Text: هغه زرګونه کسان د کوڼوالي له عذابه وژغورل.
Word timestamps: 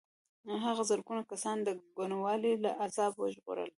هغه 0.65 0.83
زرګونه 0.91 1.21
کسان 1.31 1.57
د 1.63 1.69
کوڼوالي 1.95 2.53
له 2.63 2.71
عذابه 2.83 3.19
وژغورل. 3.21 3.69